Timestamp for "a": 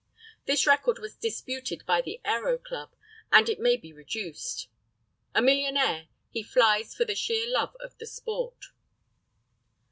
5.35-5.43